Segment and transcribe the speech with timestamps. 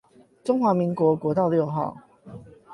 [0.43, 1.95] 中華民國國道六號